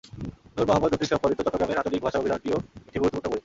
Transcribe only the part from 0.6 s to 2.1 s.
মোহাম্মদ রফিক সম্পাদিত চট্টগ্রামের আঞ্চলিক